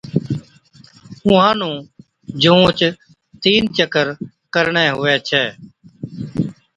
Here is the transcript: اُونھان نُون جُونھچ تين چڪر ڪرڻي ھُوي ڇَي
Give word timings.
اُونھان 1.25 1.55
نُون 1.59 1.75
جُونھچ 2.41 2.79
تين 3.41 3.63
چڪر 3.77 4.07
ڪرڻي 4.53 4.85
ھُوي 4.95 5.15
ڇَي 5.27 5.45